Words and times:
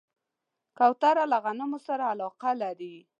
کوتره 0.77 1.23
له 1.31 1.37
غنمو 1.43 1.79
سره 1.87 2.03
علاقه 2.13 2.51
لري. 2.61 2.95